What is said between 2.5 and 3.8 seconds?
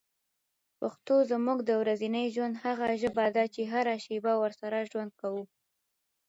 هغه ژبه ده چي